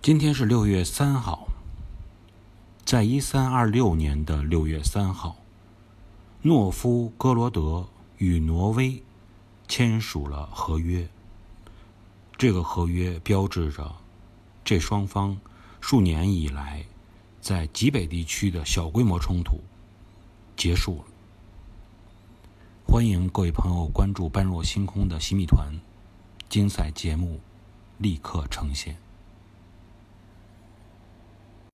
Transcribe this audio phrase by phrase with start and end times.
[0.00, 1.48] 今天是六月三号，
[2.84, 5.36] 在一三二六年的六月三号，
[6.40, 9.02] 诺夫哥罗德与挪威
[9.66, 11.06] 签署了合约。
[12.38, 13.96] 这个合约标志着
[14.64, 15.36] 这双方
[15.80, 16.84] 数年以来
[17.40, 19.60] 在极北地区的小规模冲突
[20.56, 21.04] 结束了。
[22.86, 25.74] 欢迎各位朋友关注“般若星空”的新密团，
[26.48, 27.40] 精彩节目
[27.98, 28.96] 立刻呈现。